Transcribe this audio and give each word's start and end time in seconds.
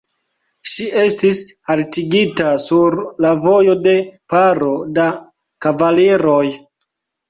Ŝi 0.69 0.87
estis 1.01 1.41
haltigita 1.71 2.55
sur 2.65 2.99
la 3.27 3.35
vojo 3.47 3.79
de 3.87 3.97
paro 4.37 4.75
da 5.01 5.09
kavaliroj. 5.65 6.45